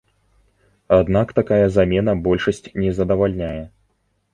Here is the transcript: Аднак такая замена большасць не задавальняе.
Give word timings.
Аднак 0.99 1.27
такая 1.41 1.67
замена 1.77 2.19
большасць 2.31 2.67
не 2.83 2.91
задавальняе. 3.03 3.57